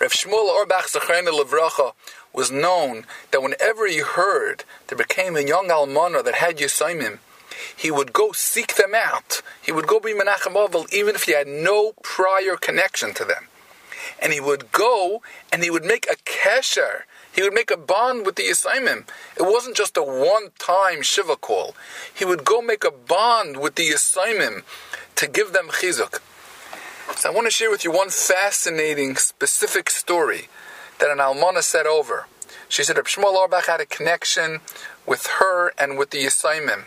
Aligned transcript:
Rav 0.00 0.12
Shmuel 0.12 0.48
Auerbach 0.48 0.86
Zechrena 0.86 1.28
Levracha 1.28 1.92
was 2.32 2.50
known 2.50 3.04
that 3.32 3.42
whenever 3.42 3.86
he 3.86 3.98
heard 3.98 4.64
there 4.86 4.96
became 4.96 5.36
a 5.36 5.42
young 5.42 5.68
almana 5.68 6.24
that 6.24 6.36
had 6.36 6.56
Yisaimim, 6.56 7.18
he 7.76 7.90
would 7.90 8.14
go 8.14 8.32
seek 8.32 8.76
them 8.76 8.94
out. 8.94 9.42
He 9.60 9.72
would 9.72 9.86
go 9.86 10.00
be 10.00 10.14
Menachem 10.14 10.56
Ovel 10.56 10.86
even 10.90 11.14
if 11.14 11.24
he 11.24 11.32
had 11.32 11.46
no 11.46 11.92
prior 12.02 12.56
connection 12.56 13.12
to 13.12 13.26
them. 13.26 13.48
And 14.22 14.32
he 14.32 14.40
would 14.40 14.72
go 14.72 15.20
and 15.52 15.62
he 15.62 15.70
would 15.70 15.84
make 15.84 16.06
a 16.10 16.16
kesher. 16.16 17.02
He 17.30 17.42
would 17.42 17.52
make 17.52 17.70
a 17.70 17.76
bond 17.76 18.24
with 18.24 18.36
the 18.36 18.44
Yisaimim. 18.44 19.06
It 19.36 19.42
wasn't 19.42 19.76
just 19.76 19.98
a 19.98 20.02
one-time 20.02 21.02
Shiva 21.02 21.36
call. 21.36 21.74
He 22.14 22.24
would 22.24 22.46
go 22.46 22.62
make 22.62 22.84
a 22.84 22.90
bond 22.90 23.58
with 23.58 23.74
the 23.74 23.90
Yisaimim 23.90 24.62
to 25.16 25.26
give 25.26 25.52
them 25.52 25.68
chizuk. 25.68 26.20
So 27.16 27.30
I 27.30 27.34
want 27.34 27.46
to 27.46 27.50
share 27.50 27.70
with 27.70 27.84
you 27.84 27.92
one 27.92 28.10
fascinating, 28.10 29.16
specific 29.16 29.90
story 29.90 30.48
that 31.00 31.10
an 31.10 31.18
almana 31.18 31.62
said 31.62 31.86
over. 31.86 32.26
She 32.68 32.82
said 32.82 32.96
Reb 32.96 33.06
Shmuel 33.06 33.36
Auerbach 33.36 33.66
had 33.66 33.80
a 33.80 33.86
connection 33.86 34.60
with 35.06 35.26
her 35.38 35.72
and 35.78 35.98
with 35.98 36.10
the 36.10 36.24
Yisaimim. 36.24 36.84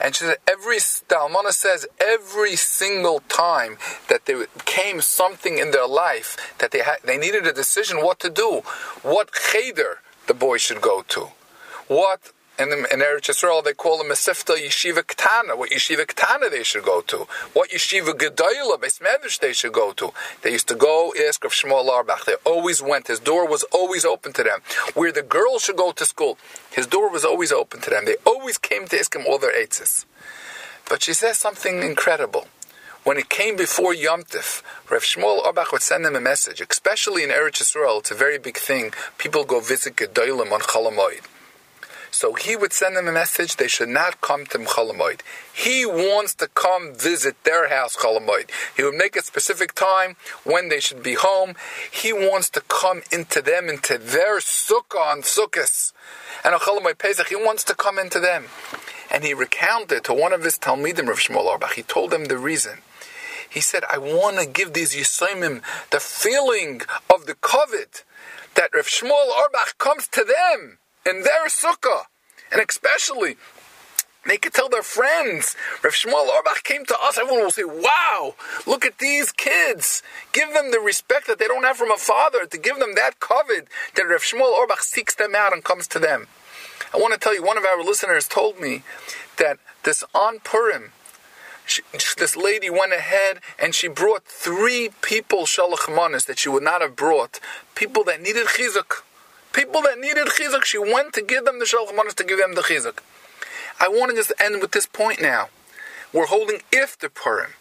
And 0.00 0.16
she 0.16 0.24
said 0.24 0.38
every 0.48 0.76
the 0.76 1.14
almana 1.14 1.52
says 1.52 1.86
every 2.00 2.56
single 2.56 3.20
time 3.28 3.78
that 4.08 4.26
there 4.26 4.46
came 4.64 5.00
something 5.00 5.58
in 5.58 5.70
their 5.70 5.86
life 5.86 6.54
that 6.58 6.72
they 6.72 6.80
had, 6.80 6.96
they 7.04 7.16
needed 7.16 7.46
a 7.46 7.52
decision 7.52 7.98
what 7.98 8.18
to 8.20 8.30
do, 8.30 8.62
what 9.02 9.30
cheder 9.32 10.00
the 10.26 10.34
boy 10.34 10.58
should 10.58 10.80
go 10.80 11.02
to, 11.08 11.28
what 11.86 12.32
in, 12.58 12.70
in 12.70 13.00
Eretz 13.00 13.28
Yisrael, 13.30 13.64
they 13.64 13.72
call 13.72 13.98
them 13.98 14.08
Mesifta 14.08 14.56
Yeshiva 14.56 15.02
Ketana. 15.02 15.56
What 15.56 15.70
Yeshiva 15.70 16.06
Ketana 16.06 16.50
they 16.50 16.62
should 16.62 16.84
go 16.84 17.00
to. 17.02 17.26
What 17.54 17.70
Yeshiva 17.70 18.12
Gedoyla, 18.12 18.78
Beis 18.78 19.00
Medrash 19.00 19.38
they 19.40 19.52
should 19.52 19.72
go 19.72 19.92
to. 19.92 20.12
They 20.42 20.52
used 20.52 20.68
to 20.68 20.74
go 20.74 21.12
ask 21.28 21.44
of 21.44 21.52
Shmuel 21.52 21.88
Auerbach. 21.88 22.26
They 22.26 22.34
always 22.44 22.82
went. 22.82 23.08
His 23.08 23.20
door 23.20 23.48
was 23.48 23.64
always 23.72 24.04
open 24.04 24.32
to 24.34 24.42
them. 24.42 24.60
Where 24.94 25.12
the 25.12 25.22
girls 25.22 25.62
should 25.62 25.76
go 25.76 25.92
to 25.92 26.04
school, 26.04 26.38
his 26.70 26.86
door 26.86 27.10
was 27.10 27.24
always 27.24 27.52
open 27.52 27.80
to 27.80 27.90
them. 27.90 28.04
They 28.04 28.16
always 28.26 28.58
came 28.58 28.86
to 28.88 28.98
ask 28.98 29.16
him 29.16 29.24
all 29.26 29.38
their 29.38 29.52
eitzes. 29.52 30.04
But 30.88 31.02
she 31.02 31.14
says 31.14 31.38
something 31.38 31.82
incredible. 31.82 32.46
When 33.04 33.16
it 33.16 33.28
came 33.28 33.56
before 33.56 33.94
Yom 33.94 34.22
Tif, 34.22 34.62
Rav 34.88 35.02
Shmuel 35.02 35.44
Auerbach 35.44 35.72
would 35.72 35.82
send 35.82 36.04
them 36.04 36.14
a 36.14 36.20
message, 36.20 36.60
especially 36.60 37.24
in 37.24 37.30
Eretz 37.30 37.60
Yisrael. 37.62 37.98
It's 38.00 38.12
a 38.12 38.14
very 38.14 38.38
big 38.38 38.58
thing. 38.58 38.92
People 39.18 39.42
go 39.44 39.58
visit 39.58 39.96
Gedolim 39.96 40.52
on 40.52 40.60
Cholamoid. 40.60 41.22
So 42.22 42.34
he 42.34 42.54
would 42.54 42.72
send 42.72 42.96
them 42.96 43.08
a 43.08 43.12
message 43.12 43.56
they 43.56 43.66
should 43.66 43.88
not 43.88 44.20
come 44.20 44.46
to 44.46 44.58
Cholamoid. 44.58 45.22
He 45.52 45.84
wants 45.84 46.36
to 46.36 46.46
come 46.46 46.94
visit 46.94 47.34
their 47.42 47.68
house, 47.68 47.96
Cholamoid. 47.96 48.48
He 48.76 48.84
would 48.84 48.94
make 48.94 49.16
a 49.16 49.22
specific 49.22 49.74
time 49.74 50.14
when 50.44 50.68
they 50.68 50.78
should 50.78 51.02
be 51.02 51.14
home. 51.14 51.56
He 51.90 52.12
wants 52.12 52.48
to 52.50 52.60
come 52.60 53.02
into 53.10 53.42
them, 53.42 53.68
into 53.68 53.98
their 53.98 54.38
sukkah 54.38 55.00
on 55.00 55.22
Sukkot. 55.22 55.92
And 56.44 56.54
on 56.54 56.60
Cholamoid 56.60 56.98
Pesach, 56.98 57.26
he 57.26 57.34
wants 57.34 57.64
to 57.64 57.74
come 57.74 57.98
into 57.98 58.20
them. 58.20 58.44
And 59.10 59.24
he 59.24 59.34
recounted 59.34 60.04
to 60.04 60.14
one 60.14 60.32
of 60.32 60.44
his 60.44 60.60
Talmidim, 60.60 61.08
Rav 61.08 61.18
Shmuel 61.18 61.46
Auerbach, 61.46 61.72
he 61.72 61.82
told 61.82 62.12
them 62.12 62.26
the 62.26 62.38
reason. 62.38 62.82
He 63.50 63.60
said, 63.60 63.82
I 63.92 63.98
want 63.98 64.38
to 64.38 64.46
give 64.46 64.74
these 64.74 64.94
Yisaimim 64.94 65.60
the 65.90 65.98
feeling 65.98 66.82
of 67.12 67.26
the 67.26 67.34
covet 67.34 68.04
that 68.54 68.70
Rav 68.72 68.86
Shmuel 68.86 69.10
Auerbach 69.10 69.76
comes 69.78 70.06
to 70.06 70.22
them 70.22 70.78
in 71.04 71.22
their 71.22 71.46
sukkah, 71.48 72.04
and 72.52 72.62
especially 72.68 73.36
they 74.24 74.36
could 74.36 74.54
tell 74.54 74.68
their 74.68 74.82
friends. 74.82 75.56
Rav 75.82 75.92
Shmuel 75.92 76.28
Auerbach 76.28 76.62
came 76.62 76.84
to 76.84 76.96
us. 77.00 77.18
Everyone 77.18 77.42
will 77.42 77.50
say, 77.50 77.64
"Wow, 77.64 78.36
look 78.66 78.84
at 78.84 78.98
these 78.98 79.32
kids! 79.32 80.02
Give 80.32 80.52
them 80.52 80.70
the 80.70 80.78
respect 80.78 81.26
that 81.26 81.38
they 81.40 81.48
don't 81.48 81.64
have 81.64 81.76
from 81.76 81.90
a 81.90 81.96
father. 81.96 82.46
To 82.46 82.58
give 82.58 82.78
them 82.78 82.94
that 82.94 83.18
covet 83.18 83.66
that 83.94 84.04
Rav 84.04 84.22
Shmuel 84.22 84.56
Auerbach 84.56 84.82
seeks 84.82 85.14
them 85.14 85.34
out 85.34 85.52
and 85.52 85.64
comes 85.64 85.88
to 85.88 85.98
them." 85.98 86.28
I 86.94 86.98
want 86.98 87.14
to 87.14 87.18
tell 87.18 87.34
you, 87.34 87.42
one 87.42 87.56
of 87.56 87.64
our 87.64 87.82
listeners 87.82 88.28
told 88.28 88.60
me 88.60 88.82
that 89.38 89.58
this 89.82 90.04
on 90.14 90.40
Purim, 90.40 90.92
she, 91.64 91.82
this 92.18 92.36
lady 92.36 92.68
went 92.68 92.92
ahead 92.92 93.40
and 93.58 93.74
she 93.74 93.88
brought 93.88 94.24
three 94.24 94.90
people 95.00 95.44
shalach 95.46 95.92
manas 95.92 96.26
that 96.26 96.38
she 96.38 96.50
would 96.50 96.62
not 96.62 96.82
have 96.82 96.94
brought, 96.94 97.40
people 97.74 98.04
that 98.04 98.20
needed 98.20 98.46
chizuk. 98.46 99.02
People 99.52 99.82
that 99.82 99.98
needed 99.98 100.28
chizuk, 100.28 100.64
she 100.64 100.78
went 100.78 101.12
to 101.14 101.22
give 101.22 101.44
them 101.44 101.58
the 101.58 101.66
shalach 101.66 101.94
manas 101.94 102.14
to 102.14 102.24
give 102.24 102.38
them 102.38 102.54
the 102.54 102.62
chizuk. 102.62 102.98
I 103.78 103.88
want 103.88 104.10
to 104.10 104.16
just 104.16 104.32
end 104.40 104.60
with 104.60 104.72
this 104.72 104.86
point 104.86 105.20
now. 105.20 105.48
We're 106.12 106.26
holding 106.26 106.60
if 106.70 106.98
the 106.98 107.10
Purim, 107.10 107.52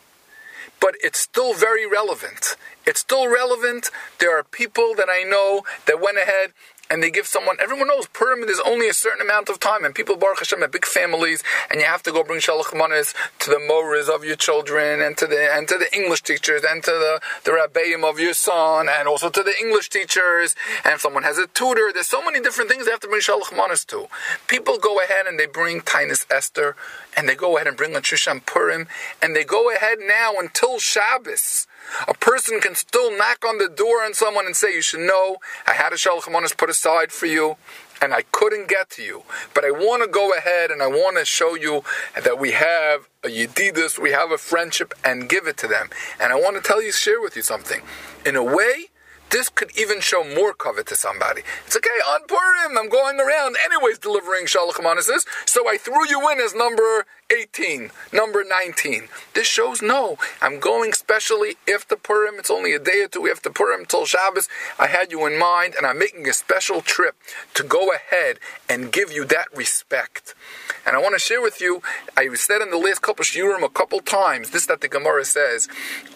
but 0.79 0.95
it's 1.01 1.19
still 1.19 1.53
very 1.53 1.87
relevant. 1.87 2.55
It's 2.85 2.99
still 2.99 3.27
relevant. 3.27 3.89
There 4.19 4.37
are 4.37 4.43
people 4.43 4.93
that 4.95 5.07
I 5.09 5.23
know 5.23 5.63
that 5.85 6.01
went 6.01 6.17
ahead 6.17 6.53
and 6.91 7.01
they 7.01 7.09
give 7.09 7.25
someone. 7.25 7.55
Everyone 7.61 7.87
knows 7.87 8.07
Purim 8.07 8.43
is 8.43 8.61
only 8.65 8.89
a 8.89 8.93
certain 8.93 9.21
amount 9.21 9.47
of 9.47 9.61
time, 9.61 9.85
and 9.85 9.95
people 9.95 10.17
Baruch 10.17 10.39
Hashem 10.39 10.59
have 10.59 10.73
big 10.73 10.85
families, 10.85 11.41
and 11.69 11.79
you 11.79 11.87
have 11.87 12.03
to 12.03 12.11
go 12.11 12.21
bring 12.21 12.41
shalach 12.41 12.77
manas 12.77 13.13
to 13.39 13.49
the 13.49 13.59
moras 13.59 14.09
of 14.09 14.25
your 14.25 14.35
children, 14.35 15.01
and 15.01 15.17
to 15.17 15.25
the 15.25 15.39
and 15.55 15.69
to 15.69 15.77
the 15.77 15.87
English 15.95 16.21
teachers, 16.23 16.63
and 16.67 16.83
to 16.83 16.91
the 16.91 17.21
the 17.45 17.51
rabbeim 17.51 18.03
of 18.03 18.19
your 18.19 18.33
son, 18.33 18.89
and 18.89 19.07
also 19.07 19.29
to 19.29 19.41
the 19.41 19.53
English 19.57 19.89
teachers. 19.89 20.53
And 20.83 20.95
if 20.95 21.01
someone 21.01 21.23
has 21.23 21.37
a 21.37 21.47
tutor, 21.47 21.91
there's 21.93 22.07
so 22.07 22.21
many 22.21 22.41
different 22.41 22.69
things 22.69 22.85
they 22.85 22.91
have 22.91 22.99
to 23.01 23.07
bring 23.07 23.21
shalach 23.21 23.55
manas 23.55 23.85
to. 23.85 24.07
People 24.47 24.77
go 24.77 24.99
ahead 24.99 25.27
and 25.27 25.39
they 25.39 25.45
bring 25.45 25.79
Taanis 25.79 26.25
Esther, 26.29 26.75
and 27.15 27.29
they 27.29 27.35
go 27.35 27.55
ahead 27.55 27.67
and 27.67 27.77
bring 27.77 27.93
Latrisham 27.93 28.45
Purim, 28.45 28.87
and 29.21 29.33
they 29.33 29.45
go 29.45 29.71
ahead 29.73 29.99
now 30.01 30.33
until 30.37 30.77
Shabbos. 30.77 31.67
A 32.07 32.13
person 32.13 32.59
can 32.59 32.75
still 32.75 33.15
knock 33.15 33.45
on 33.45 33.57
the 33.57 33.69
door 33.69 34.03
on 34.03 34.13
someone 34.13 34.45
and 34.45 34.55
say, 34.55 34.73
"You 34.73 34.81
should 34.81 35.01
know, 35.01 35.37
I 35.65 35.73
had 35.73 35.93
a 35.93 35.97
shalach 35.97 36.31
manas 36.31 36.53
put 36.53 36.69
aside 36.69 37.11
for 37.11 37.25
you." 37.25 37.57
And 38.03 38.15
I 38.15 38.23
couldn't 38.31 38.67
get 38.67 38.89
to 38.91 39.03
you, 39.03 39.23
but 39.53 39.63
I 39.63 39.69
want 39.69 40.01
to 40.01 40.07
go 40.07 40.33
ahead 40.33 40.71
and 40.71 40.81
I 40.81 40.87
want 40.87 41.17
to 41.17 41.25
show 41.25 41.53
you 41.53 41.83
that 42.19 42.39
we 42.39 42.51
have 42.53 43.07
a 43.23 43.27
yedidus, 43.27 43.99
we 43.99 44.09
have 44.09 44.31
a 44.31 44.39
friendship, 44.39 44.95
and 45.05 45.29
give 45.29 45.45
it 45.45 45.57
to 45.57 45.67
them. 45.67 45.91
And 46.19 46.33
I 46.33 46.35
want 46.35 46.55
to 46.55 46.67
tell 46.67 46.81
you, 46.81 46.91
share 46.91 47.21
with 47.21 47.35
you 47.35 47.43
something. 47.43 47.83
In 48.25 48.35
a 48.35 48.43
way, 48.43 48.89
this 49.31 49.49
could 49.49 49.71
even 49.77 50.01
show 50.01 50.23
more 50.23 50.53
covet 50.53 50.87
to 50.87 50.95
somebody. 50.95 51.41
It's 51.65 51.75
okay, 51.77 51.89
on 52.05 52.21
Purim, 52.27 52.77
I'm 52.77 52.89
going 52.89 53.19
around 53.19 53.55
anyways 53.63 53.97
delivering 53.97 54.45
Shalach 54.45 54.75
so 55.45 55.69
I 55.69 55.77
threw 55.77 56.07
you 56.07 56.29
in 56.31 56.39
as 56.41 56.53
number 56.53 57.05
18, 57.31 57.91
number 58.11 58.43
19. 58.43 59.07
This 59.33 59.47
shows 59.47 59.81
no, 59.81 60.17
I'm 60.41 60.59
going 60.59 60.93
specially 60.93 61.55
if 61.65 61.87
the 61.87 61.95
Purim, 61.95 62.35
it's 62.37 62.51
only 62.51 62.73
a 62.73 62.79
day 62.79 63.03
or 63.03 63.07
two 63.07 63.27
after 63.29 63.49
Purim 63.49 63.85
till 63.85 64.05
Shabbos, 64.05 64.49
I 64.77 64.87
had 64.87 65.11
you 65.11 65.25
in 65.25 65.39
mind, 65.39 65.75
and 65.75 65.85
I'm 65.85 65.99
making 65.99 66.27
a 66.27 66.33
special 66.33 66.81
trip 66.81 67.15
to 67.53 67.63
go 67.63 67.91
ahead 67.91 68.39
and 68.67 68.91
give 68.91 69.11
you 69.11 69.23
that 69.25 69.47
respect. 69.55 70.35
And 70.85 70.95
I 70.95 70.99
want 70.99 71.15
to 71.15 71.19
share 71.19 71.41
with 71.41 71.61
you, 71.61 71.81
I 72.17 72.33
said 72.35 72.61
in 72.61 72.71
the 72.71 72.77
last 72.77 73.01
couple 73.01 73.23
shiurim 73.23 73.63
a 73.63 73.69
couple 73.69 73.99
times, 73.99 74.51
this 74.51 74.65
that 74.65 74.81
the 74.81 74.87
Gemara 74.87 75.25
says, 75.25 75.67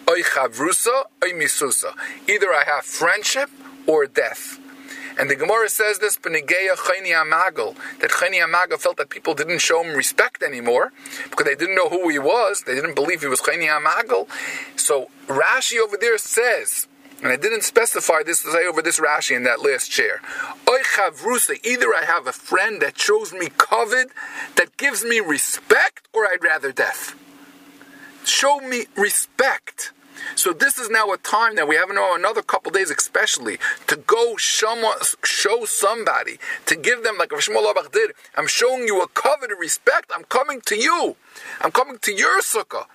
Oy 0.08 0.22
chavrusa, 0.22 1.04
oy 1.24 1.30
misusa. 1.32 1.92
Either 2.28 2.52
I 2.52 2.64
have 2.64 2.84
friendship 2.84 3.50
or 3.86 4.06
death. 4.06 4.60
And 5.18 5.30
the 5.30 5.36
Gemara 5.36 5.68
says 5.68 5.98
this, 5.98 6.16
that 6.16 6.32
Chayni 6.32 7.12
Amagal 8.42 8.78
felt 8.78 8.96
that 8.98 9.08
people 9.08 9.34
didn't 9.34 9.58
show 9.60 9.82
him 9.82 9.96
respect 9.96 10.42
anymore 10.42 10.92
because 11.30 11.46
they 11.46 11.54
didn't 11.54 11.74
know 11.74 11.88
who 11.88 12.08
he 12.08 12.18
was. 12.18 12.62
They 12.66 12.74
didn't 12.74 12.94
believe 12.94 13.22
he 13.22 13.26
was 13.26 13.40
Chayni 13.40 13.66
Amagal. 13.66 14.28
So 14.78 15.08
Rashi 15.26 15.78
over 15.82 15.96
there 15.98 16.18
says, 16.18 16.86
and 17.22 17.32
I 17.32 17.36
didn't 17.36 17.62
specify 17.62 18.22
this 18.24 18.42
to 18.42 18.50
say 18.52 18.66
over 18.66 18.82
this 18.82 19.00
Rashi 19.00 19.34
in 19.34 19.44
that 19.44 19.62
last 19.62 19.90
chair. 19.90 20.20
Either 21.64 21.94
I 21.94 22.04
have 22.04 22.26
a 22.26 22.32
friend 22.32 22.82
that 22.82 22.98
shows 22.98 23.32
me 23.32 23.48
covet, 23.56 24.08
that 24.56 24.76
gives 24.76 25.02
me 25.02 25.20
respect, 25.20 26.08
or 26.12 26.26
I'd 26.26 26.44
rather 26.44 26.72
death. 26.72 27.14
Show 28.24 28.60
me 28.60 28.86
respect. 28.96 29.92
So 30.34 30.52
this 30.52 30.78
is 30.78 30.90
now 30.90 31.12
a 31.12 31.18
time 31.18 31.56
that 31.56 31.68
we 31.68 31.76
have 31.76 31.90
another 31.90 32.42
couple 32.42 32.70
days, 32.72 32.90
especially 32.90 33.58
to 33.86 33.96
go 33.96 34.36
show, 34.36 35.64
somebody 35.64 36.38
to 36.66 36.76
give 36.76 37.02
them 37.02 37.16
like 37.18 37.30
Shmuel 37.30 37.64
Auerbach 37.64 37.92
did. 37.92 38.12
I'm 38.36 38.46
showing 38.46 38.86
you 38.86 39.02
a 39.02 39.08
coveted 39.08 39.56
respect. 39.58 40.10
I'm 40.14 40.24
coming 40.24 40.60
to 40.62 40.76
you. 40.76 41.16
I'm 41.60 41.70
coming 41.70 41.98
to 41.98 42.12
your 42.12 42.40
sukkah. 42.40 42.86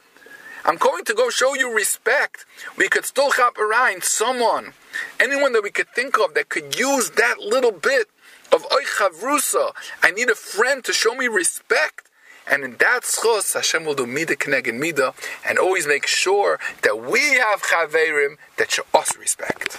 I'm 0.64 0.78
going 0.78 1.06
to 1.06 1.14
go 1.14 1.30
show 1.30 1.56
you 1.56 1.76
respect. 1.76 2.46
We 2.78 2.88
could 2.88 3.06
still 3.06 3.32
hop 3.32 3.58
around 3.58 4.04
someone, 4.04 4.74
anyone 5.20 5.54
that 5.54 5.64
we 5.64 5.72
could 5.72 5.90
think 5.90 6.20
of 6.20 6.36
that 6.36 6.50
could 6.50 6.78
use 6.78 7.10
that 7.12 7.40
little 7.40 7.72
bit 7.72 8.10
of 8.52 8.64
oichavrusa. 8.70 9.72
I 10.04 10.12
need 10.12 10.30
a 10.30 10.36
friend 10.36 10.84
to 10.84 10.94
show 10.94 11.16
me 11.16 11.28
respect. 11.28 12.11
And 12.52 12.66
in 12.66 12.76
that 12.78 13.04
schos, 13.04 13.54
Hashem 13.54 13.86
will 13.86 13.96
do 13.96 14.06
mida 14.06 14.36
keneged 14.36 14.78
mida, 14.78 15.14
and 15.48 15.58
always 15.58 15.88
make 15.88 16.06
sure 16.06 16.60
that 16.82 17.02
we 17.02 17.22
have 17.36 17.62
chaverim 17.64 18.36
that 18.58 18.72
show 18.72 18.84
us 18.94 19.16
respect. 19.18 19.78